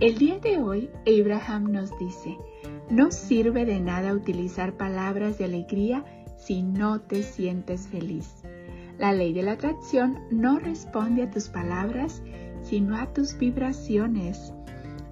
[0.00, 2.38] El día de hoy, Abraham nos dice,
[2.88, 6.04] no sirve de nada utilizar palabras de alegría
[6.36, 8.44] si no te sientes feliz.
[8.96, 12.22] La ley de la atracción no responde a tus palabras,
[12.62, 14.52] sino a tus vibraciones.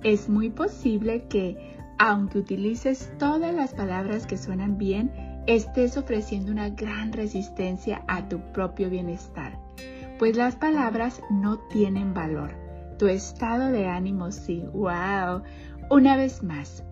[0.05, 5.11] Es muy posible que, aunque utilices todas las palabras que suenan bien,
[5.48, 9.59] estés ofreciendo una gran resistencia a tu propio bienestar,
[10.21, 12.66] pues las palabras no tienen valor
[12.98, 14.62] tu estado de ánimo sí.
[14.72, 15.42] ¡Wow!
[15.91, 16.84] Una vez más,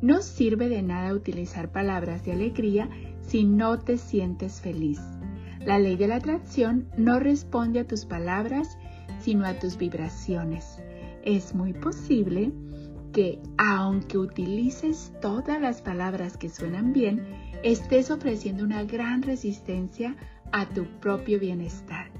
[0.00, 2.88] no sirve de nada utilizar palabras de alegría
[3.20, 5.00] si no te sientes feliz.
[5.64, 8.78] La ley de la atracción no responde a tus palabras,
[9.20, 10.78] sino a tus vibraciones.
[11.24, 12.52] Es muy posible
[13.12, 17.26] que, aunque utilices todas las palabras que suenan bien,
[17.64, 20.16] estés ofreciendo una gran resistencia
[20.52, 22.17] a tu propio bienestar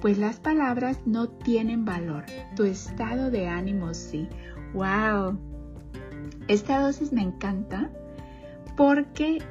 [0.00, 2.24] pues las palabras no tienen valor,
[2.56, 4.28] tu estado de ánimo sí.
[4.72, 5.38] ¡Wow!
[6.48, 7.90] Esta dosis me encanta
[8.76, 9.42] porque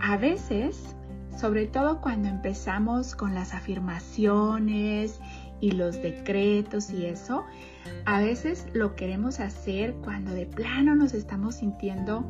[0.00, 0.96] a veces,
[1.36, 5.20] sobre todo cuando empezamos con las afirmaciones
[5.60, 7.44] y los decretos y eso,
[8.04, 12.24] a veces lo queremos hacer cuando de plano nos estamos sintiendo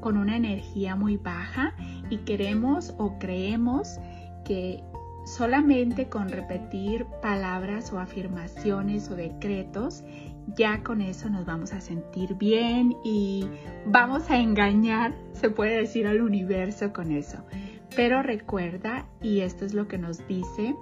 [0.00, 1.74] con una energía muy baja
[2.10, 3.98] y queremos o creemos
[4.44, 4.82] que
[5.24, 10.02] Solamente con repetir palabras o afirmaciones o decretos,
[10.56, 13.48] ya con eso nos vamos a sentir bien y
[13.86, 17.44] vamos a engañar, se puede decir, al universo con eso.
[17.94, 20.74] Pero recuerda, y esto es lo que nos dice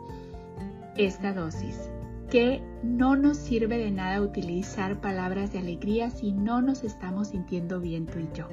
[0.96, 1.90] esta dosis,
[2.30, 7.80] que no nos sirve de nada utilizar palabras de alegría si no nos estamos sintiendo
[7.80, 8.48] bien tú y yo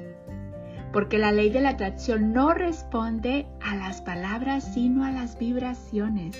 [0.98, 6.36] porque la ley de la atracción no responde a las palabras, sino a las vibraciones.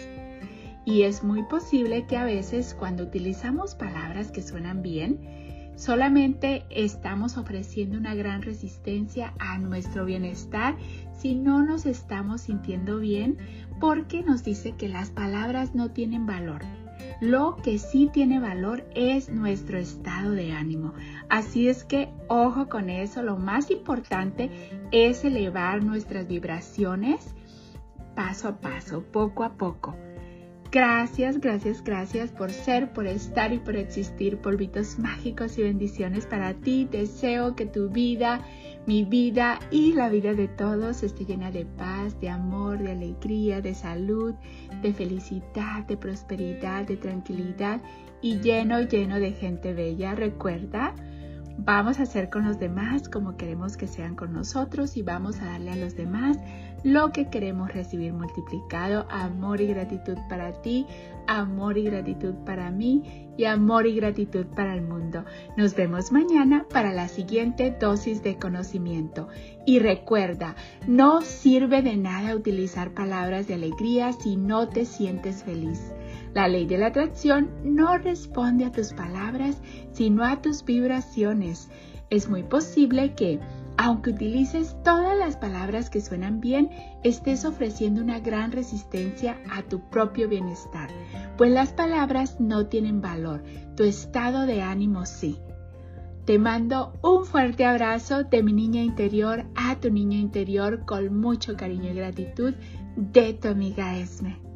[0.84, 7.36] Y es muy posible que a veces cuando utilizamos palabras que suenan bien, solamente estamos
[7.36, 10.74] ofreciendo una gran resistencia a nuestro bienestar
[11.16, 13.38] si no nos estamos sintiendo bien
[13.78, 16.62] porque nos dice que las palabras no tienen valor.
[17.20, 20.94] Lo que sí tiene valor es nuestro estado de ánimo.
[21.28, 24.50] Así es que ojo con eso, lo más importante
[24.92, 27.34] es elevar nuestras vibraciones
[28.14, 29.94] paso a paso, poco a poco.
[30.70, 34.36] Gracias, gracias, gracias por ser, por estar y por existir.
[34.36, 36.86] Polvitos mágicos y bendiciones para ti.
[36.90, 38.42] Deseo que tu vida,
[38.86, 43.62] mi vida y la vida de todos esté llena de paz, de amor, de alegría,
[43.62, 44.34] de salud,
[44.82, 47.80] de felicidad, de prosperidad, de tranquilidad
[48.20, 50.14] y lleno, lleno de gente bella.
[50.14, 50.94] Recuerda,
[51.58, 55.46] vamos a hacer con los demás como queremos que sean con nosotros y vamos a
[55.46, 56.38] darle a los demás
[56.84, 59.06] lo que queremos recibir multiplicado.
[59.10, 60.86] Amor y gratitud para ti,
[61.26, 65.24] amor y gratitud para mí y amor y gratitud para el mundo.
[65.56, 69.28] Nos vemos mañana para la siguiente dosis de conocimiento.
[69.66, 70.54] Y recuerda,
[70.86, 75.92] no sirve de nada utilizar palabras de alegría si no te sientes feliz.
[76.34, 79.60] La ley de la atracción no responde a tus palabras,
[79.92, 81.68] sino a tus vibraciones.
[82.10, 83.40] Es muy posible que,
[83.76, 86.70] aunque utilices todas las palabras que suenan bien,
[87.04, 90.90] estés ofreciendo una gran resistencia a tu propio bienestar,
[91.36, 93.42] pues las palabras no tienen valor,
[93.76, 95.38] tu estado de ánimo sí.
[96.24, 101.56] Te mando un fuerte abrazo de mi niña interior a tu niño interior con mucho
[101.56, 102.54] cariño y gratitud
[102.96, 104.47] de tu amiga Esme.